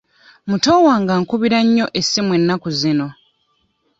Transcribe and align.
Muto 0.49 0.71
wange 0.85 1.11
ankubira 1.17 1.59
nnyo 1.65 1.85
essimu 1.99 2.31
ennaku 2.39 2.69
zino. 2.79 3.07